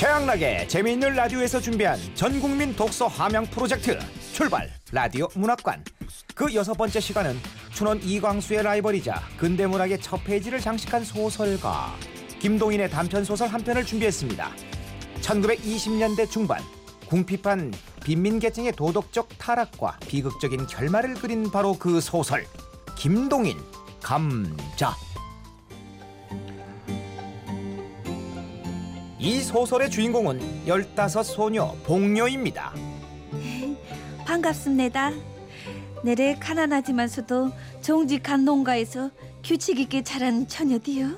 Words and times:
최양락의 0.00 0.66
재미있는 0.66 1.14
라디오에서 1.14 1.60
준비한 1.60 1.98
전국민 2.14 2.74
독서 2.74 3.06
함양 3.06 3.44
프로젝트 3.44 3.98
출발! 4.32 4.70
라디오 4.92 5.28
문학관. 5.34 5.84
그 6.34 6.54
여섯 6.54 6.72
번째 6.72 6.98
시간은 6.98 7.36
춘원 7.74 8.02
이광수의 8.02 8.62
라이벌이자 8.62 9.20
근대 9.36 9.66
문학의 9.66 10.00
첫 10.00 10.24
페이지를 10.24 10.58
장식한 10.58 11.04
소설가 11.04 11.94
김동인의 12.38 12.88
단편 12.88 13.26
소설 13.26 13.48
한 13.48 13.62
편을 13.62 13.84
준비했습니다. 13.84 14.50
1920년대 15.20 16.30
중반 16.30 16.62
궁핍한 17.06 17.70
빈민 18.02 18.38
계층의 18.38 18.72
도덕적 18.72 19.28
타락과 19.36 19.98
비극적인 20.08 20.66
결말을 20.66 21.12
그린 21.16 21.50
바로 21.50 21.74
그 21.74 22.00
소설 22.00 22.46
김동인 22.96 23.58
감자 24.02 24.96
이 29.20 29.40
소설의 29.40 29.90
주인공은 29.90 30.66
열다섯 30.66 31.26
소녀 31.26 31.74
복녀입니다. 31.84 32.72
반갑습니다. 34.24 35.12
내래 36.02 36.34
가난하지만서도 36.36 37.52
정직한 37.82 38.46
농가에서 38.46 39.10
규칙 39.44 39.78
있게 39.78 40.02
자란 40.02 40.48
처녀디요. 40.48 41.10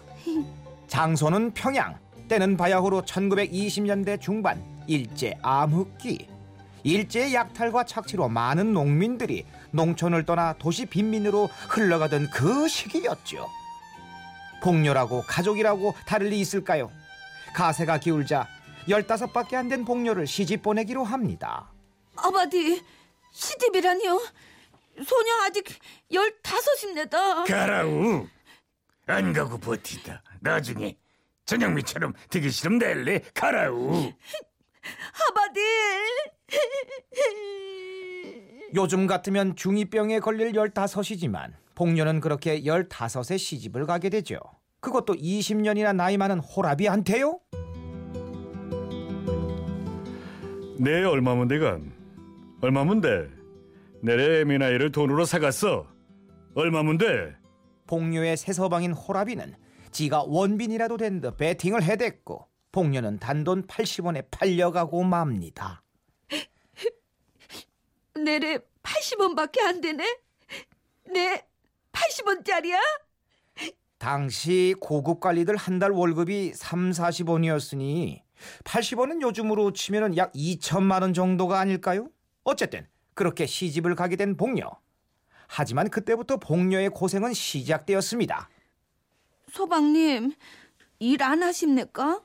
장소는 0.88 1.54
평양, 1.54 1.96
때는 2.26 2.56
바야흐로 2.56 3.02
1920년대 3.02 4.20
중반 4.20 4.60
일제 4.88 5.38
암흑기. 5.40 6.26
일제의 6.82 7.34
약탈과 7.34 7.84
착취로 7.84 8.28
많은 8.28 8.72
농민들이 8.72 9.46
농촌을 9.70 10.26
떠나 10.26 10.54
도시 10.54 10.86
빈민으로 10.86 11.48
흘러가던 11.68 12.30
그 12.30 12.66
시기였죠. 12.66 13.48
복녀라고 14.60 15.22
가족이라고 15.22 15.94
다를 16.04 16.30
리 16.30 16.40
있을까요? 16.40 16.90
가세가 17.54 17.98
기울자 17.98 18.46
15밖에 18.88 19.54
안 19.54 19.68
된 19.68 19.84
복녀를 19.84 20.26
시집 20.26 20.62
보내기로 20.62 21.04
합니다. 21.04 21.70
아바디 22.16 22.82
시집이라니요? 23.32 24.20
소녀 25.04 25.32
아직 25.46 25.64
열다섯입니다. 26.12 27.44
가라우 27.44 28.26
안 29.06 29.32
가고 29.32 29.58
버티다 29.58 30.22
나중에 30.40 30.96
전영미처럼 31.46 32.12
되기 32.30 32.50
싫으면 32.50 32.78
낼래 32.78 33.20
가라우 33.34 34.12
아바디 35.28 35.60
요즘 38.74 39.06
같으면 39.06 39.54
중2병에 39.54 40.20
걸릴 40.20 40.52
15이지만 40.52 41.52
복녀는 41.74 42.20
그렇게 42.20 42.62
15에 42.62 43.38
시집을 43.38 43.86
가게 43.86 44.08
되죠. 44.08 44.38
그것도 44.82 45.14
20년이나 45.14 45.94
나이 45.94 46.16
많은 46.18 46.40
호라비한테요? 46.40 47.40
내 50.78 51.04
얼마면 51.04 51.46
대간 51.48 51.92
얼마면 52.60 53.00
돼 53.00 53.30
내래 54.02 54.44
미나이를 54.44 54.90
돈으로 54.90 55.24
사갔어 55.24 55.86
얼마면 56.56 56.98
돼 56.98 57.36
복녀의 57.86 58.36
새서방인 58.36 58.92
호라비는 58.92 59.54
지가 59.92 60.24
원빈이라도 60.26 60.96
된 60.96 61.20
듯 61.20 61.36
베팅을 61.36 61.82
해댔고 61.84 62.48
복녀는 62.72 63.18
단돈 63.20 63.66
80원에 63.66 64.26
팔려가고 64.30 65.04
맙니다. 65.04 65.82
내래 68.24 68.58
80원밖에 68.82 69.60
안 69.60 69.80
되네. 69.82 70.18
네 71.12 71.46
80원짜리야? 71.92 72.78
당시 74.06 74.74
고급 74.80 75.20
관리들 75.20 75.54
한 75.56 75.78
달 75.78 75.92
월급이 75.92 76.54
3, 76.56 76.90
40원이었으니 76.90 78.20
80원은 78.64 79.22
요즘으로 79.22 79.72
치면 79.72 80.16
약 80.16 80.32
2천만 80.32 81.02
원 81.02 81.14
정도가 81.14 81.60
아닐까요? 81.60 82.08
어쨌든 82.42 82.84
그렇게 83.14 83.46
시집을 83.46 83.94
가게 83.94 84.16
된 84.16 84.36
복녀. 84.36 84.68
하지만 85.46 85.88
그때부터 85.88 86.38
복녀의 86.38 86.90
고생은 86.90 87.32
시작되었습니다. 87.32 88.48
소방님 89.52 90.32
일 90.98 91.22
안 91.22 91.44
하십니까? 91.44 92.22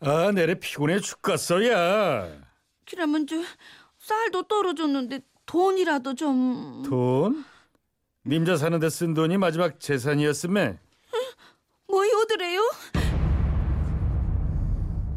아 0.00 0.32
내래 0.34 0.54
피곤해 0.54 0.98
죽겠어 0.98 1.62
야 1.68 2.40
그러면 2.88 3.26
저 3.26 3.36
쌀도 3.98 4.44
떨어졌는데 4.44 5.20
돈이라도 5.44 6.14
좀 6.14 6.82
돈? 6.88 7.44
님자 8.26 8.56
사는데 8.56 8.88
쓴 8.88 9.12
돈이 9.12 9.36
마지막 9.36 9.78
재산이었음에 9.78 10.78
뭐이 11.88 12.12
오드래요? 12.12 12.60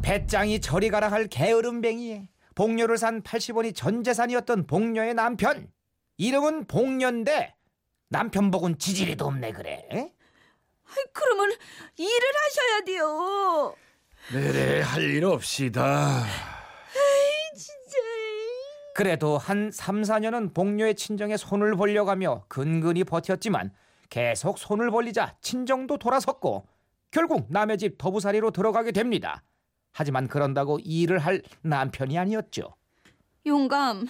배짱이 0.02 0.60
저리 0.60 0.90
가라 0.90 1.10
할 1.12 1.26
게으름뱅이에 1.28 2.28
복녀를 2.54 2.98
산 2.98 3.22
80원이 3.22 3.74
전 3.74 4.02
재산이었던 4.02 4.66
복녀의 4.66 5.14
남편. 5.14 5.68
이름은 6.18 6.66
복녀인데 6.66 7.54
남편 8.08 8.50
복은 8.50 8.78
지지리도 8.78 9.26
없네 9.26 9.52
그래. 9.52 9.86
에? 9.92 9.98
아이, 9.98 11.04
그러면 11.12 11.50
일을 11.96 12.10
하셔야 12.44 12.80
돼요. 12.84 13.74
내래 14.32 14.80
할 14.82 15.02
일 15.02 15.24
없이다 15.24 16.24
진짜. 17.56 17.98
그래도 18.94 19.38
한 19.38 19.70
3, 19.72 20.02
4년은 20.02 20.54
복녀의 20.54 20.94
친정에 20.96 21.36
손을 21.36 21.76
벌려가며 21.76 22.44
근근히 22.48 23.04
버텼지만 23.04 23.72
계속 24.12 24.58
손을 24.58 24.90
벌리자 24.90 25.36
친정도 25.40 25.96
돌아섰고 25.96 26.66
결국 27.10 27.46
남의 27.48 27.78
집 27.78 27.96
더부살이로 27.96 28.50
들어가게 28.50 28.92
됩니다. 28.92 29.42
하지만 29.90 30.28
그런다고 30.28 30.78
일을 30.80 31.18
할 31.18 31.40
남편이 31.62 32.18
아니었죠. 32.18 32.74
용감 33.46 34.06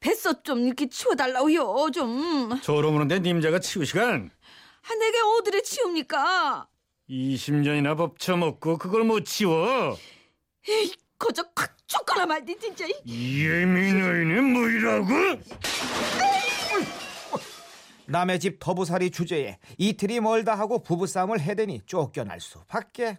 뱃속 0.00 0.44
좀 0.44 0.60
이렇게 0.60 0.88
치워달라고요 0.88 1.90
좀. 1.92 2.58
저러면데 2.62 3.18
님자가 3.18 3.58
치우 3.58 3.84
시간 3.84 4.30
아, 4.82 4.94
내게 4.94 5.18
어디를 5.20 5.62
치웁니까? 5.62 6.66
20년이나 7.10 7.98
법 7.98 8.18
처먹고 8.18 8.78
그걸 8.78 9.04
못 9.04 9.26
치워 9.26 9.94
에이, 10.66 10.90
거저 11.18 11.42
콱 11.54 11.76
쫓거나 11.86 12.24
말지 12.24 12.56
진짜. 12.58 12.86
예민하이는 13.06 14.42
뭐이라고? 14.54 15.08
남의 18.06 18.40
집 18.40 18.58
더부살이 18.60 19.10
주제에 19.10 19.58
이틀이 19.78 20.20
멀다 20.20 20.54
하고 20.54 20.82
부부싸움을 20.82 21.40
해대니 21.40 21.82
쫓겨날 21.86 22.40
수밖에. 22.40 23.18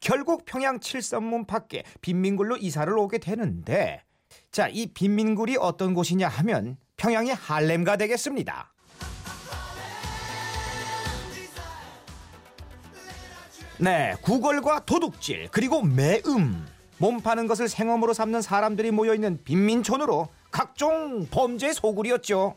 결국 0.00 0.44
평양 0.44 0.80
칠선문 0.80 1.46
밖에 1.46 1.84
빈민굴로 2.00 2.56
이사를 2.56 2.96
오게 2.96 3.18
되는데 3.18 4.02
자, 4.50 4.68
이 4.68 4.86
빈민굴이 4.86 5.56
어떤 5.58 5.94
곳이냐 5.94 6.28
하면 6.28 6.76
평양의 6.96 7.34
할렘가 7.34 7.96
되겠습니다. 7.96 8.72
네, 13.78 14.14
구걸과 14.22 14.84
도둑질 14.84 15.48
그리고 15.50 15.82
매음 15.82 16.66
몸 16.98 17.20
파는 17.20 17.48
것을 17.48 17.68
생업으로 17.68 18.12
삼는 18.12 18.42
사람들이 18.42 18.92
모여 18.92 19.14
있는 19.14 19.42
빈민촌으로 19.42 20.28
각종 20.52 21.26
범죄의 21.30 21.74
소굴이었죠. 21.74 22.56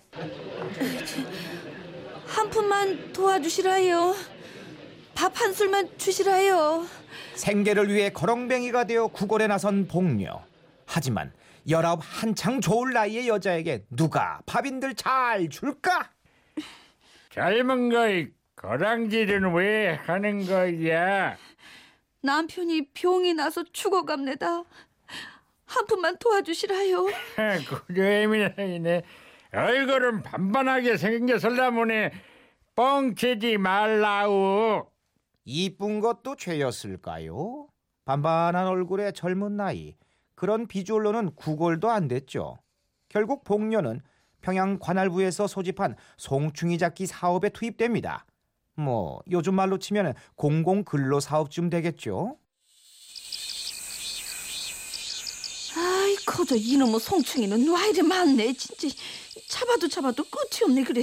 한 2.27 2.49
푼만 2.49 3.13
도와주시라요. 3.13 4.15
밥 5.13 5.39
한 5.39 5.53
술만 5.53 5.97
주시라요. 5.97 6.85
생계를 7.35 7.93
위해 7.93 8.09
거렁뱅이가 8.09 8.85
되어 8.85 9.07
구걸에 9.07 9.47
나선 9.47 9.87
복녀. 9.87 10.43
하지만 10.85 11.31
열아홉 11.69 11.99
한창 12.03 12.61
좋을 12.61 12.93
나이의 12.93 13.27
여자에게 13.27 13.85
누가 13.89 14.39
밥인들 14.45 14.95
잘 14.95 15.49
줄까? 15.49 16.09
젊은 17.31 17.89
거이 17.89 18.27
거랑질은 18.55 19.53
왜 19.53 19.93
하는 20.05 20.45
거야? 20.45 21.37
남편이 22.21 22.89
병이 22.93 23.33
나서 23.33 23.63
죽어갑니다. 23.71 24.63
한 25.65 25.85
푼만 25.87 26.17
도와주시라요. 26.19 27.07
고려애미네 27.87 29.03
얼굴은 29.55 30.21
반반하게 30.21 30.97
생겨설라문에 30.97 32.11
뻥치지 32.75 33.57
말라우 33.57 34.85
이쁜 35.45 36.01
것도 36.01 36.35
죄였을까요? 36.35 37.67
반반한 38.03 38.67
얼굴에 38.67 39.11
젊은 39.13 39.55
나이 39.55 39.95
그런 40.35 40.67
비주얼로는 40.67 41.35
구걸도 41.35 41.89
안 41.89 42.07
됐죠. 42.07 42.57
결국 43.07 43.45
복녀는 43.45 44.01
평양 44.41 44.77
관할부에서 44.77 45.47
소집한 45.47 45.95
송충이 46.17 46.77
잡기 46.77 47.05
사업에 47.05 47.49
투입됩니다. 47.49 48.25
뭐 48.75 49.21
요즘 49.31 49.55
말로 49.55 49.79
치면 49.79 50.13
공공 50.35 50.83
근로 50.83 51.19
사업쯤 51.21 51.69
되겠죠. 51.69 52.37
아이 55.77 56.15
커져 56.25 56.55
이놈의 56.55 56.99
송충이는 56.99 57.69
와 57.69 57.85
이리 57.85 58.01
많네 58.01 58.53
진짜 58.53 58.87
잡아도 59.47 59.87
잡아도 59.87 60.23
끝이 60.23 60.63
없네 60.63 60.83
그래 60.83 61.01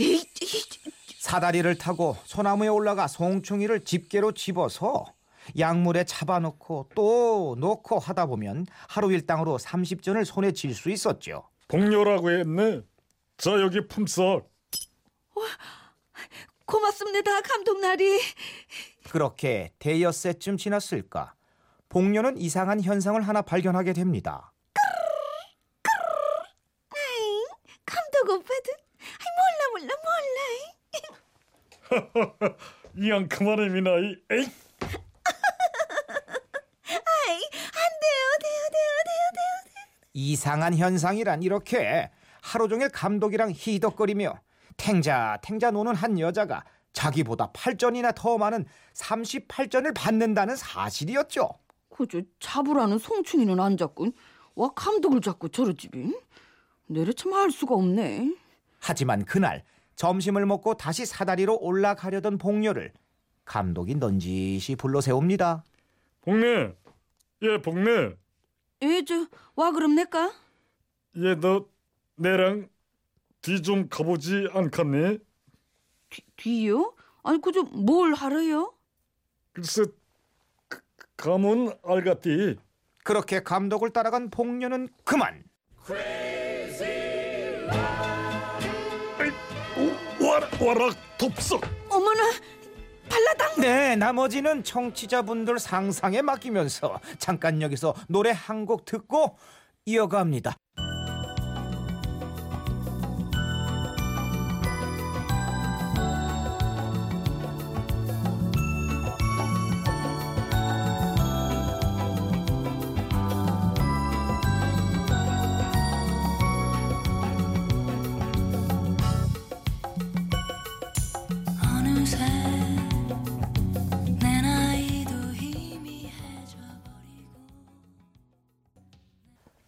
에이, 0.00 0.24
에이, 0.42 0.62
사다리를 1.18 1.76
타고 1.78 2.16
소나무에 2.24 2.68
올라가 2.68 3.06
송충이를 3.06 3.84
집게로 3.84 4.32
집어서 4.32 5.04
약물에 5.58 6.04
잡아놓고 6.04 6.90
또 6.94 7.56
놓고 7.58 7.98
하다 7.98 8.26
보면 8.26 8.66
하루 8.88 9.12
일당으로 9.12 9.58
30전을 9.58 10.24
손에 10.24 10.52
쥘 10.52 10.74
수 10.74 10.90
있었죠. 10.90 11.48
복료라고 11.68 12.30
했네. 12.30 12.80
자 13.36 13.50
여기 13.60 13.86
품삯. 13.86 14.42
고맙습니다, 16.66 17.40
감독 17.40 17.80
나리. 17.80 18.20
그렇게 19.10 19.72
대여새쯤 19.78 20.56
지났을까 20.56 21.34
복녀는 21.88 22.38
이상한 22.38 22.80
현상을 22.80 23.20
하나 23.20 23.42
발견하게 23.42 23.92
됩니다. 23.92 24.49
감독 28.30 28.34
오빠도 28.34 28.72
아이, 29.18 29.26
몰라 29.36 29.60
몰라 29.72 29.92
몰라. 32.38 32.56
이양 32.96 33.28
그만해 33.28 33.68
미나이. 33.68 34.16
에이. 34.30 34.46
아이, 36.90 37.34
안 37.34 37.90
돼요, 38.00 38.20
돼요, 38.40 38.60
돼요, 38.70 38.90
돼요, 39.04 39.24
돼요. 39.34 39.50
이상한 40.12 40.76
현상이란 40.76 41.42
이렇게 41.42 42.10
하루 42.40 42.68
종일 42.68 42.88
감독이랑 42.90 43.52
히덕거리며 43.54 44.40
탱자 44.76 45.38
탱자 45.42 45.70
노는 45.72 45.94
한 45.94 46.18
여자가 46.18 46.64
자기보다 46.92 47.52
8전이나 47.52 48.14
더 48.14 48.38
많은 48.38 48.66
38전을 48.94 49.94
받는다는 49.94 50.56
사실이었죠. 50.56 51.48
그저 51.90 52.22
잡으라는 52.38 52.98
송충이는 52.98 53.58
안 53.60 53.76
잡고 53.76 54.06
와 54.54 54.70
감독을 54.74 55.20
잡고 55.20 55.48
저러지. 55.48 55.88
참알 57.16 57.50
수가 57.50 57.74
없네. 57.74 58.34
하지만 58.80 59.24
그날 59.24 59.62
점심을 59.96 60.46
먹고 60.46 60.74
다시 60.74 61.04
사다리로 61.06 61.58
올라가려던 61.60 62.38
복녀를 62.38 62.92
감독이 63.44 63.94
넌지시 63.94 64.76
불러 64.76 65.00
세웁니다. 65.00 65.64
복네. 66.22 66.74
예 67.42 67.58
복네. 67.62 68.16
예, 68.82 69.04
저와 69.04 69.72
그럼 69.72 69.94
내까? 69.94 70.32
얘너 71.16 71.66
내랑 72.16 72.68
뒤 73.42 73.62
좀 73.62 73.88
가보지 73.88 74.48
않겠니? 74.52 75.18
뒤, 76.10 76.22
뒤요? 76.36 76.94
아니 77.22 77.40
그저 77.40 77.62
뭘 77.62 78.12
하러요? 78.14 78.74
글쎄 79.52 79.84
그- 80.68 80.80
가면 81.16 81.76
알겠디. 81.82 82.56
그렇게 83.04 83.42
감독을 83.42 83.90
따라간 83.90 84.30
복녀는 84.30 84.88
그만 85.04 85.42
오, 85.88 85.92
와 85.92 85.98
와라 90.60 90.90
덥석. 91.18 91.62
어머나 91.88 92.30
발라당 93.08 93.60
네, 93.60 93.96
나머지는 93.96 94.62
청취자분들 94.62 95.58
상상에 95.58 96.22
맡기면서 96.22 97.00
잠깐 97.18 97.60
여기서 97.62 97.94
노래 98.08 98.30
한 98.30 98.66
곡 98.66 98.84
듣고 98.84 99.36
이어갑니다. 99.86 100.54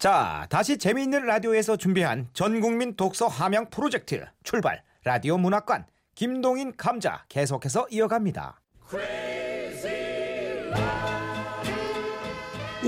자, 0.02 0.48
다시 0.50 0.78
재미있는 0.78 1.26
라디오에서 1.26 1.76
준비한 1.76 2.26
전국민 2.32 2.96
독서 2.96 3.28
함양 3.28 3.70
프로젝트 3.70 4.26
출발 4.42 4.82
라디오 5.04 5.38
문학관 5.38 5.86
김동인 6.16 6.76
감자 6.76 7.24
계속해서 7.28 7.86
이어갑니다. 7.88 8.60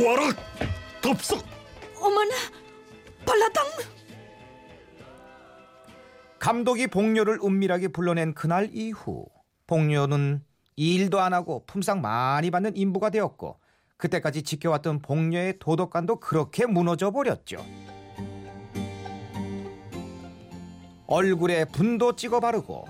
와라 0.04 0.32
덥석. 1.00 1.44
어머나 2.00 2.34
발라당 3.24 3.64
감독이 6.40 6.88
복녀를 6.88 7.38
은밀하게 7.44 7.88
불러낸 7.92 8.34
그날 8.34 8.70
이후 8.72 9.26
복녀는 9.68 10.42
일도 10.74 11.20
안 11.20 11.32
하고 11.32 11.64
품삯 11.66 12.00
많이 12.00 12.50
받는 12.50 12.76
인부가 12.76 13.10
되었고 13.10 13.60
그때까지 13.96 14.42
지켜왔던 14.42 15.00
복녀의 15.00 15.58
도덕관도 15.58 16.16
그렇게 16.16 16.66
무너져 16.66 17.10
버렸죠. 17.10 17.64
얼굴에 21.06 21.66
분도 21.66 22.16
찍어 22.16 22.40
바르고 22.40 22.88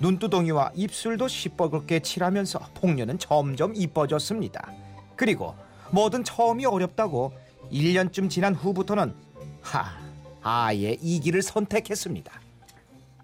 눈두덩이와 0.00 0.72
입술도 0.74 1.26
시뻘겋게 1.26 2.02
칠하면서 2.02 2.70
복녀는 2.74 3.18
점점 3.18 3.74
이뻐졌습니다. 3.74 4.72
그리고 5.16 5.54
뭐든 5.90 6.24
처음이 6.24 6.64
어렵다고 6.66 7.32
1년쯤 7.72 8.30
지난 8.30 8.54
후부터는 8.54 9.14
하 9.60 9.98
아예 10.42 10.96
이 11.00 11.20
길을 11.20 11.42
선택했습니다. 11.42 12.40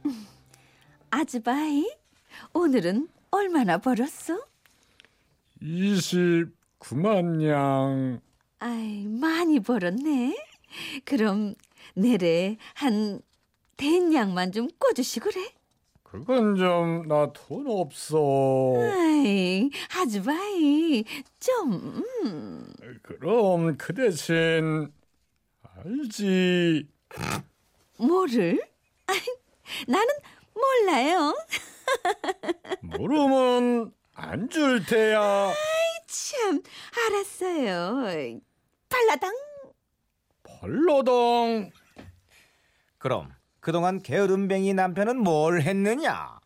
아즈바이 1.11 1.89
오늘은 2.53 3.09
얼마나 3.31 3.79
벌었어? 3.79 4.45
29만 6.89 7.37
냥. 7.39 8.21
아이 8.59 9.07
많이 9.07 9.61
벌었네. 9.61 10.37
그럼 11.05 11.55
내래 11.95 12.57
한 12.75 13.21
대냥만 13.77 14.53
좀 14.53 14.69
꿔주시 14.79 15.21
그래. 15.21 15.41
그건 16.03 16.57
좀 16.57 17.09
나 17.09 17.33
돈 17.33 17.67
없어. 17.67 18.75
아이 18.81 19.71
아즈바이 19.97 21.05
좀 21.41 22.03
음. 22.25 22.73
그럼 23.03 23.77
그 23.77 23.95
대신 23.95 24.93
알지. 25.85 26.87
뭐를? 27.99 28.61
아이, 29.07 29.19
나는 29.89 30.07
몰라요. 30.55 31.35
모르면 32.83 33.93
안 34.15 34.49
줄 34.49 34.85
테야. 34.85 35.53
참 36.15 36.63
알았어요. 37.09 38.41
발라당 38.89 39.35
벌로동. 40.45 41.73
그럼 42.99 43.35
그동안 43.59 44.01
게으름뱅이 44.01 44.75
남편은 44.75 45.19
뭘 45.19 45.61
했느냐? 45.63 46.39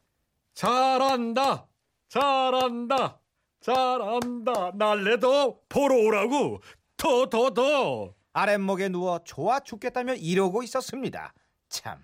잘한다. 0.55 1.67
잘한다. 2.09 3.21
잘한다. 3.61 4.73
날래도 4.75 5.61
보러 5.69 5.97
오라고. 5.97 6.61
더 6.97 7.29
더 7.29 7.53
더. 7.53 8.15
아랫목에 8.33 8.89
누워 8.89 9.19
좋아 9.25 9.61
죽겠다며 9.61 10.15
이러고 10.15 10.63
있었습니다. 10.63 11.35
참 11.69 12.03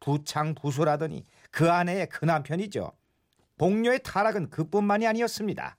부창부수라더니 0.00 1.24
그 1.50 1.70
아내의 1.70 2.08
그 2.08 2.24
남편이죠. 2.24 2.90
복녀의 3.58 4.00
타락은 4.02 4.50
그뿐만이 4.50 5.06
아니었습니다. 5.06 5.76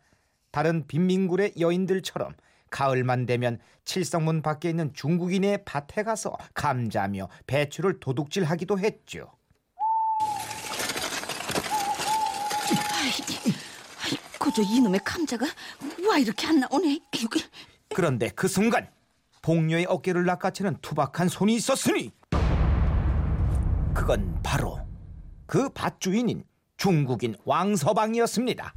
다른 0.56 0.88
빈민굴의 0.88 1.56
여인들처럼 1.60 2.34
가을만 2.70 3.26
되면 3.26 3.60
칠성문 3.84 4.42
밖에 4.42 4.70
있는 4.70 4.94
중국인의 4.94 5.66
밭에 5.66 6.04
가서 6.04 6.38
감자며 6.54 7.28
배추를 7.46 8.00
도둑질하기도 8.00 8.80
했죠. 8.80 9.34
그저 14.40 14.62
이놈의 14.62 15.02
감자가 15.04 15.46
와 16.08 16.18
이렇게 16.20 16.48
안 16.48 16.62
나오네. 16.62 17.02
그런데 17.94 18.30
그 18.30 18.48
순간 18.48 18.90
복녀의 19.42 19.88
어깨를 19.90 20.24
낚아채는 20.24 20.78
투박한 20.82 21.28
손이 21.28 21.54
있었으니 21.54 22.14
그건 23.94 24.40
바로 24.42 24.80
그 25.48 25.68
밭주인인 25.68 26.46
중국인 26.78 27.36
왕서방이었습니다. 27.44 28.74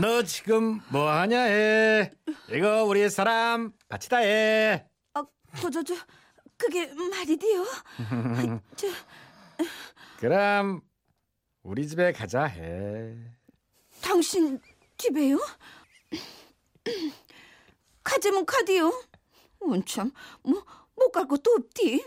너 0.00 0.22
지금 0.22 0.80
뭐 0.90 1.10
하냐 1.10 1.40
해. 1.42 2.12
이거 2.50 2.84
우리 2.84 3.08
사람 3.10 3.72
밭이다 3.88 4.16
해. 4.18 4.86
아, 5.14 5.24
그저 5.60 5.82
저 5.82 5.94
그게 6.56 6.86
말이디요. 6.94 7.62
아, 7.62 8.60
저 8.76 8.86
그럼 10.18 10.80
우리 11.62 11.86
집에 11.86 12.12
가자 12.12 12.44
해. 12.44 13.14
당신 14.02 14.60
집에요? 14.96 15.38
가재문 18.04 18.46
카디요. 18.46 18.92
원참 19.60 20.12
뭐 20.42 20.62
못 20.98 21.12
갈 21.12 21.28
것도 21.28 21.52
없디. 21.56 22.04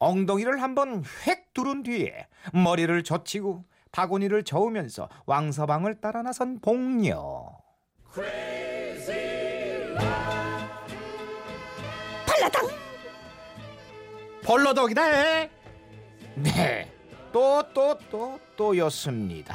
엉덩이를 0.00 0.60
한번 0.60 1.04
획 1.26 1.52
두른 1.54 1.84
뒤에 1.84 2.26
머리를 2.52 3.04
젖히고 3.04 3.64
바구니를 3.92 4.42
저으면서 4.42 5.08
왕서방을 5.26 6.00
따라 6.00 6.22
나선 6.22 6.58
복녀. 6.60 7.50
발라당 12.26 12.68
벌러덕이다 14.42 15.02
해. 15.04 15.50
네, 16.34 16.90
또 17.32 17.62
또 17.74 17.96
또 18.10 18.40
또였습니다. 18.56 19.54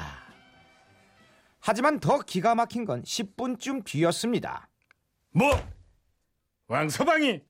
하지만 1.60 2.00
더 2.00 2.20
기가 2.20 2.56
막힌 2.56 2.86
건 2.86 3.02
10분쯤 3.04 3.84
뒤였습니다. 3.84 4.70
뭐? 5.32 5.50
왕서방이 6.68 7.42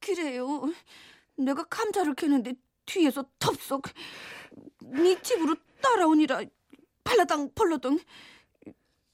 그래요. 0.00 0.64
내가 1.36 1.64
감자를 1.64 2.14
캐는데 2.14 2.54
뒤에서 2.84 3.24
덥석 3.38 3.82
네 4.82 5.20
집으로 5.22 5.56
따라오니라 5.84 6.42
발라당 7.04 7.50
벌러당 7.54 7.98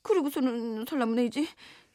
그리고서는 0.03 0.87
설라문에 0.89 1.27
이제 1.27 1.47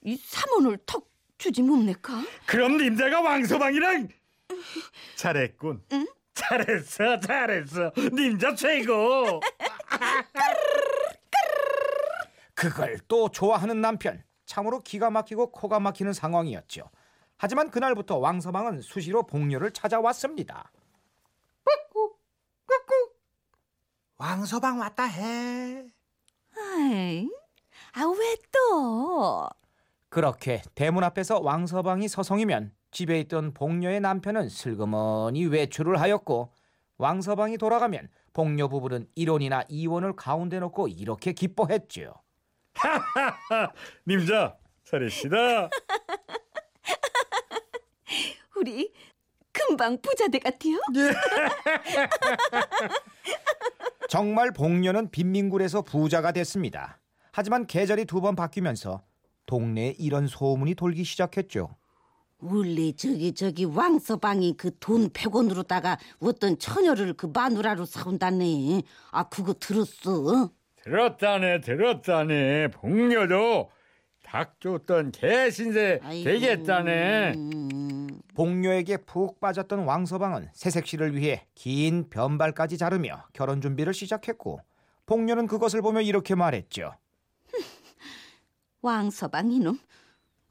이 0.03 0.15
삼원을 0.17 0.79
턱 0.85 1.09
주지 1.37 1.61
뭡니까? 1.61 2.21
그럼 2.45 2.77
님자가 2.77 3.21
왕서방이랑 3.21 4.09
잘했군. 5.15 5.83
잘했어, 6.33 7.19
잘했어. 7.19 7.91
님자 8.13 8.55
최고. 8.55 9.39
그걸 12.53 12.99
또 13.07 13.29
좋아하는 13.29 13.81
남편. 13.81 14.23
참으로 14.45 14.79
기가 14.79 15.09
막히고 15.09 15.51
코가 15.51 15.79
막히는 15.79 16.13
상황이었죠. 16.13 16.89
하지만 17.37 17.69
그날부터 17.69 18.17
왕서방은 18.17 18.81
수시로 18.81 19.23
복녀를 19.23 19.71
찾아왔습니다. 19.71 20.71
왕서방 24.17 24.79
왔다 24.79 25.03
해. 25.03 25.85
아이, 26.57 27.29
아왜 27.91 28.37
또? 28.51 29.47
그렇게 30.09 30.61
대문 30.73 31.03
앞에서 31.03 31.41
왕서방이 31.41 32.07
서성이면 32.07 32.73
집에 32.91 33.19
있던 33.21 33.53
복녀의 33.53 33.99
남편은 33.99 34.47
슬그머니 34.47 35.47
외출을 35.47 35.99
하였고 35.99 36.53
왕서방이 36.97 37.57
돌아가면 37.57 38.07
복녀 38.31 38.69
부부는 38.69 39.09
일혼이나 39.15 39.65
이혼을 39.67 40.15
가운데 40.15 40.59
놓고 40.59 40.87
이렇게 40.87 41.33
기뻐했죠. 41.33 42.13
님자 44.07 44.55
잘했시다. 44.85 45.69
우리 48.55 48.93
금방 49.51 50.01
부자대 50.01 50.39
같아요. 50.39 50.79
정말 54.09 54.51
복녀는 54.51 55.09
빈민굴에서 55.11 55.81
부자가 55.81 56.31
됐습니다. 56.31 56.99
하지만 57.31 57.67
계절이 57.67 58.05
두 58.05 58.21
번 58.21 58.35
바뀌면서 58.35 59.01
동네에 59.45 59.95
이런 59.99 60.27
소문이 60.27 60.75
돌기 60.75 61.03
시작했죠. 61.03 61.75
원래 62.39 62.91
저기 62.93 63.33
저기 63.33 63.65
왕서방이 63.65 64.57
그 64.57 64.71
돈 64.79 65.09
100원으로다가 65.09 65.97
어떤 66.19 66.57
처녀를 66.59 67.13
그 67.13 67.27
마누라로 67.33 67.85
사온다네. 67.85 68.81
아 69.11 69.23
그거 69.29 69.53
들었어? 69.53 70.49
들었다네, 70.83 71.61
들었다네. 71.61 72.69
복녀도 72.69 73.69
닭 74.35 74.59
줬던 74.59 75.13
개신세 75.13 76.01
아이고. 76.03 76.29
되겠다네. 76.29 77.35
음, 77.37 78.19
복녀에게 78.35 78.97
푹 79.05 79.39
빠졌던 79.39 79.85
왕서방은 79.85 80.49
새색시를 80.51 81.15
위해 81.15 81.45
긴 81.55 82.09
변발까지 82.09 82.77
자르며 82.77 83.23
결혼 83.31 83.61
준비를 83.61 83.93
시작했고 83.93 84.59
복녀는 85.05 85.47
그것을 85.47 85.81
보며 85.81 86.01
이렇게 86.01 86.35
말했죠. 86.35 86.95
왕서방 88.81 89.53
이놈 89.53 89.79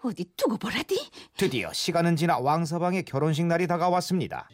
어디 0.03 0.25
두고 0.35 0.57
보라디? 0.57 1.11
드디어 1.37 1.71
시간은 1.71 2.17
지나 2.17 2.39
왕서방의 2.39 3.03
결혼식 3.03 3.45
날이 3.45 3.67
다가왔습니다. 3.67 4.49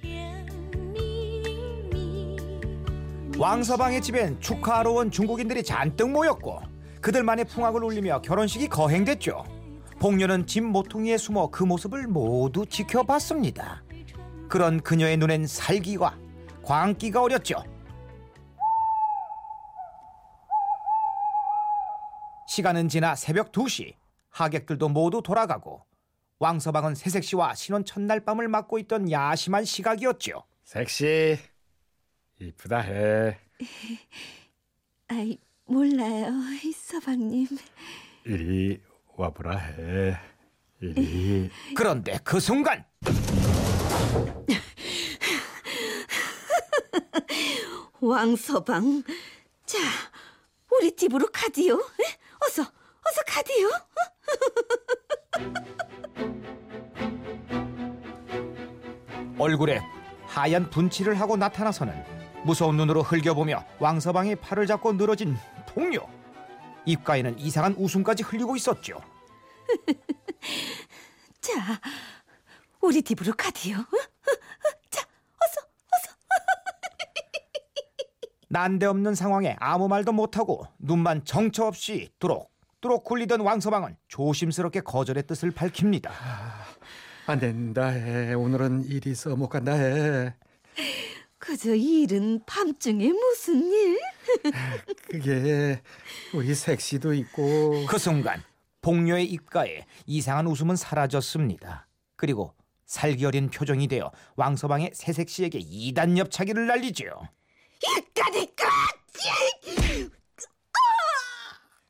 왕서방의 3.38 4.02
집엔 4.02 4.40
축하하러 4.40 4.90
온 4.90 5.10
중국인들이 5.12 5.62
잔뜩 5.62 6.10
모였고 6.10 6.69
그들만의 7.00 7.46
풍악을 7.46 7.82
울리며 7.82 8.20
결혼식이 8.22 8.68
거행됐죠. 8.68 9.44
복녀는 9.98 10.46
집 10.46 10.62
모퉁이에 10.62 11.16
숨어 11.16 11.50
그 11.50 11.64
모습을 11.64 12.06
모두 12.06 12.66
지켜봤습니다. 12.66 13.82
그런 14.48 14.80
그녀의 14.80 15.16
눈엔 15.16 15.46
살기와 15.46 16.18
광기가 16.62 17.22
어렸죠. 17.22 17.62
시간은 22.48 22.88
지나 22.88 23.14
새벽 23.14 23.52
2시 23.52 23.94
하객들도 24.30 24.88
모두 24.88 25.22
돌아가고 25.22 25.84
왕서방은 26.38 26.94
새색시와 26.94 27.54
신혼 27.54 27.84
첫날 27.84 28.20
밤을 28.24 28.48
맞고 28.48 28.78
있던 28.80 29.10
야심한 29.10 29.64
시각이었죠. 29.64 30.42
섹시 30.64 31.38
이쁘다 32.40 32.80
해. 32.80 33.38
아이 35.08 35.38
몰라요, 35.70 36.32
이 36.64 36.72
서방님. 36.72 37.46
이리 38.26 38.80
와보라 39.16 39.56
해. 39.56 40.18
이리. 40.80 41.48
그런데 41.76 42.18
그 42.24 42.40
순간 42.40 42.84
왕서방, 48.00 49.04
자 49.64 49.78
우리 50.72 50.96
집으로 50.96 51.28
가디요. 51.32 51.74
에? 51.74 52.04
어서 52.46 52.62
어서 52.62 53.22
가디요. 53.26 53.70
얼굴에 59.38 59.80
하얀 60.26 60.68
분칠을 60.70 61.20
하고 61.20 61.36
나타나서는 61.36 62.20
무서운 62.44 62.76
눈으로 62.76 63.02
흘겨보며 63.02 63.64
왕서방의 63.78 64.36
팔을 64.36 64.66
잡고 64.66 64.94
늘어진 64.94 65.36
폭녀. 65.74 66.00
입가에는 66.86 67.38
이상한 67.38 67.74
웃음까지 67.74 68.22
흘리고 68.22 68.56
있었죠. 68.56 69.00
자 71.40 71.80
우리 72.80 73.02
집으로 73.02 73.32
가디요. 73.36 73.78
어? 73.78 73.82
자 74.90 75.00
어서 75.00 75.60
어서. 75.92 76.16
난데없는 78.48 79.14
상황에 79.14 79.56
아무 79.60 79.88
말도 79.88 80.12
못하고 80.12 80.66
눈만 80.78 81.24
정처 81.24 81.66
없이 81.66 82.10
뚜록뚜록 82.18 83.04
굴리던 83.04 83.40
왕서방은 83.40 83.96
조심스럽게 84.08 84.80
거절의 84.80 85.26
뜻을 85.26 85.50
밝힙니다. 85.52 86.10
안 87.26 87.38
된다 87.38 87.86
해. 87.86 88.34
오늘은 88.34 88.84
일이 88.86 89.10
있어 89.10 89.36
못 89.36 89.48
간다 89.48 89.72
해. 89.72 90.34
그저 91.38 91.74
일은 91.74 92.40
밤중에 92.44 93.12
무슨 93.12 93.70
일? 93.70 93.98
그게 95.10 95.82
우리 96.34 96.54
섹시도 96.54 97.14
있고 97.14 97.86
그 97.86 97.98
순간 97.98 98.42
복녀의 98.82 99.26
입가에 99.26 99.86
이상한 100.06 100.46
웃음은 100.46 100.76
사라졌습니다. 100.76 101.86
그리고 102.16 102.54
살기 102.86 103.24
어린 103.24 103.50
표정이 103.50 103.88
되어 103.88 104.10
왕서방의 104.36 104.92
새색시에게 104.94 105.58
이단 105.60 106.18
엽차기를 106.18 106.66
날리죠. 106.66 107.04
이까니까 107.82 108.68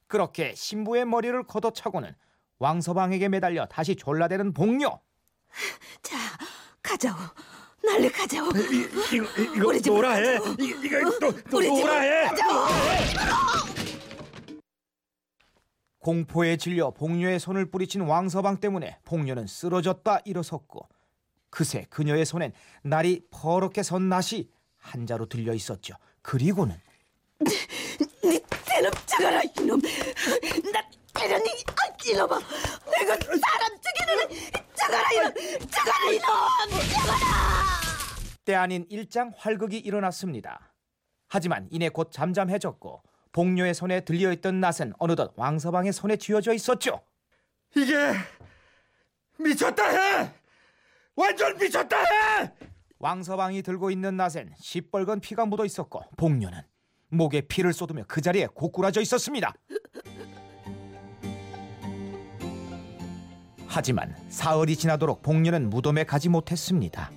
그렇게 0.07 0.55
신부의 0.55 1.07
머리를 1.07 1.41
걷어차고는 1.45 2.15
왕서방에게 2.59 3.29
매달려 3.29 3.67
다시 3.67 3.95
졸라대는 3.95 4.53
복녀. 4.53 5.01
자 6.03 6.17
가자오. 6.83 7.17
날래 7.85 8.11
가자오. 8.11 8.49
이거 9.13 9.27
이거 9.41 9.69
우리 9.69 9.81
집으로 9.81 9.97
노라 10.03 10.15
해. 10.15 10.39
가자고. 10.39 10.63
이거 10.63 10.99
이거 10.99 11.19
또, 11.19 11.33
또 11.51 11.57
우리 11.59 11.67
집으로 11.67 11.81
노라 11.81 12.01
해. 12.01 12.25
가자오. 12.29 12.67
공포에 15.99 16.57
질려 16.57 16.91
복녀의 16.93 17.39
손을 17.41 17.71
뿌리친 17.71 18.01
왕서방 18.03 18.59
때문에 18.61 18.99
복녀는 19.05 19.47
쓰러졌다 19.47 20.21
일어섰고 20.25 20.89
그새 21.51 21.85
그녀의 21.91 22.25
손엔 22.25 22.53
날이 22.83 23.21
퍼렇게 23.31 23.83
선 23.83 24.09
낫이 24.09 24.49
한 24.79 25.07
자루 25.07 25.29
들려 25.29 25.53
있었죠. 25.53 25.95
그리고는 26.23 26.75
네 28.23 28.41
대놈 28.65 28.91
죽어라 29.07 29.43
이놈. 29.59 29.81
나 30.73 30.83
때렸니 31.15 31.51
아, 31.67 32.07
이놈아. 32.07 32.39
내가 32.39 33.17
사람 33.17 33.79
죽이는 33.83 34.53
죽어라 34.91 35.11
이놈. 35.13 35.33
죽어라 35.71 36.13
이놈. 36.13 36.25
때 38.45 38.55
아닌 38.55 38.87
일장 38.89 39.33
활극이 39.37 39.79
일어났습니다. 39.79 40.73
하지만 41.29 41.69
이내 41.71 41.89
곧 41.89 42.11
잠잠해졌고 42.11 43.03
복녀의 43.33 43.75
손에 43.75 44.01
들려있던 44.01 44.59
낫은 44.61 44.95
어느덧 44.99 45.33
왕서방의 45.37 45.93
손에 45.93 46.17
쥐어져 46.17 46.53
있었죠. 46.53 47.01
이게 47.77 47.95
미쳤다 49.39 49.89
해. 49.89 50.33
완전 51.15 51.57
미쳤다 51.57 51.97
해. 51.99 52.53
왕서방이 52.99 53.63
들고 53.63 53.91
있는 53.91 54.17
낫엔 54.17 54.55
시뻘건 54.59 55.21
피가 55.21 55.47
묻어 55.47 55.65
있었고 55.65 56.03
복녀는 56.17 56.61
목에 57.09 57.43
피를 57.43 57.73
쏟으며 57.73 58.05
그 58.09 58.21
자리에 58.21 58.49
고꾸라져 58.53 59.01
있었습니다. 59.01 59.55
하지만 63.73 64.13
사흘이 64.29 64.75
지나도록 64.75 65.23
복녀는 65.23 65.71
무덤에 65.71 66.03
가지 66.03 66.29
못했습니다. 66.29 67.13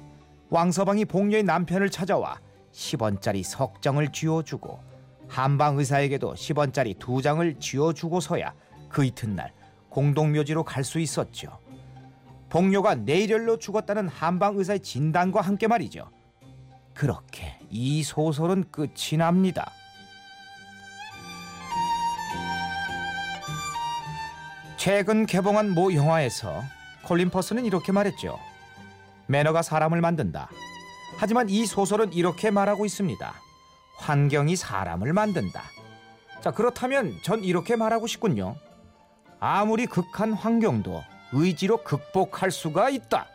왕서방이 0.51 1.05
복녀의 1.05 1.41
남편을 1.41 1.89
찾아와 1.89 2.39
10원짜리 2.71 3.43
석장을 3.43 4.11
쥐어주고 4.11 4.79
한방 5.27 5.79
의사에게도 5.79 6.35
10원짜리 6.35 6.97
두 6.99 7.23
장을 7.23 7.59
쥐어주고서야 7.59 8.53
그 8.87 9.03
이튿날 9.03 9.51
공동묘지로 9.89 10.63
갈 10.63 10.83
수 10.83 10.99
있었죠. 10.99 11.57
복녀가 12.49 12.93
내일열로 12.93 13.57
죽었다는 13.57 14.07
한방 14.07 14.55
의사의 14.55 14.81
진단과 14.81 15.41
함께 15.41 15.65
말이죠. 15.65 16.11
그렇게 16.93 17.57
이 17.71 18.03
소설은 18.03 18.65
끝이 18.69 19.17
납니다. 19.17 19.71
최근 24.83 25.25
개봉한 25.25 25.69
모 25.69 25.93
영화에서 25.93 26.61
콜린 27.05 27.29
퍼스는 27.29 27.63
이렇게 27.63 27.93
말했죠. 27.93 28.37
매너가 29.27 29.61
사람을 29.61 30.01
만든다. 30.01 30.49
하지만 31.15 31.47
이 31.47 31.65
소설은 31.65 32.11
이렇게 32.11 32.51
말하고 32.51 32.85
있습니다. 32.85 33.33
환경이 33.99 34.57
사람을 34.57 35.13
만든다. 35.13 35.63
자, 36.41 36.51
그렇다면 36.51 37.17
전 37.23 37.45
이렇게 37.45 37.77
말하고 37.77 38.07
싶군요. 38.07 38.57
아무리 39.39 39.85
극한 39.85 40.33
환경도 40.33 41.01
의지로 41.31 41.77
극복할 41.85 42.51
수가 42.51 42.89
있다. 42.89 43.27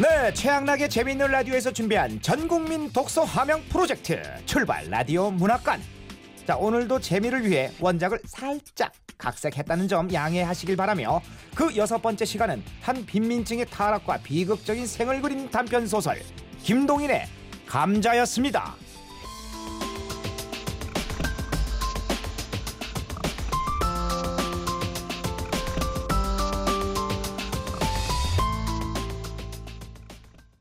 네, 0.00 0.32
최양락의 0.32 0.88
재미있는 0.88 1.30
라디오에서 1.30 1.74
준비한 1.74 2.22
전국민 2.22 2.90
독서 2.90 3.22
화명 3.22 3.62
프로젝트 3.68 4.22
출발 4.46 4.88
라디오 4.88 5.30
문학관. 5.30 5.82
자, 6.46 6.56
오늘도 6.56 7.00
재미를 7.00 7.46
위해 7.46 7.70
원작을 7.78 8.18
살짝 8.24 8.92
각색했다는 9.18 9.88
점 9.88 10.10
양해하시길 10.10 10.74
바라며 10.74 11.20
그 11.54 11.76
여섯 11.76 12.00
번째 12.00 12.24
시간은 12.24 12.64
한 12.80 13.04
빈민층의 13.04 13.66
타락과 13.66 14.20
비극적인 14.22 14.86
생을 14.86 15.20
그린 15.20 15.50
단편 15.50 15.86
소설 15.86 16.22
김동인의 16.62 17.26
감자였습니다. 17.66 18.76